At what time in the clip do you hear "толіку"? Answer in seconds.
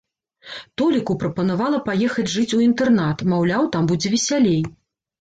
0.81-1.15